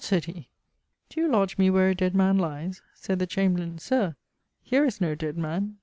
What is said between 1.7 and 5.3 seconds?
a dead man lies?' Sayd the chamberlain, 'Sir, here is no